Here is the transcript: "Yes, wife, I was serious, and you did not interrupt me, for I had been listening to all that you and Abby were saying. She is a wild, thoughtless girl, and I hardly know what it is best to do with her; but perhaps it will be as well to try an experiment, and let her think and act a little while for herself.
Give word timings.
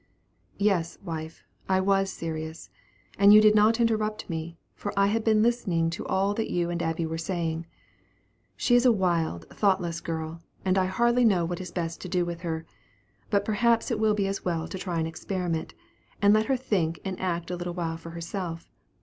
"Yes, 0.57 0.97
wife, 1.03 1.43
I 1.69 1.79
was 1.79 2.11
serious, 2.11 2.71
and 3.19 3.31
you 3.35 3.39
did 3.39 3.53
not 3.53 3.79
interrupt 3.79 4.27
me, 4.31 4.57
for 4.73 4.91
I 4.97 5.05
had 5.05 5.23
been 5.23 5.43
listening 5.43 5.91
to 5.91 6.07
all 6.07 6.33
that 6.33 6.49
you 6.49 6.71
and 6.71 6.81
Abby 6.81 7.05
were 7.05 7.19
saying. 7.19 7.67
She 8.57 8.73
is 8.73 8.83
a 8.83 8.91
wild, 8.91 9.47
thoughtless 9.51 10.01
girl, 10.01 10.41
and 10.65 10.75
I 10.75 10.85
hardly 10.87 11.23
know 11.23 11.45
what 11.45 11.59
it 11.59 11.61
is 11.65 11.71
best 11.71 12.01
to 12.01 12.09
do 12.09 12.25
with 12.25 12.41
her; 12.41 12.65
but 13.29 13.45
perhaps 13.45 13.91
it 13.91 13.99
will 13.99 14.15
be 14.15 14.25
as 14.25 14.43
well 14.43 14.67
to 14.69 14.79
try 14.79 14.99
an 14.99 15.05
experiment, 15.05 15.75
and 16.19 16.33
let 16.33 16.47
her 16.47 16.57
think 16.57 16.99
and 17.05 17.19
act 17.19 17.51
a 17.51 17.55
little 17.55 17.75
while 17.75 17.97
for 17.97 18.09
herself. 18.09 18.71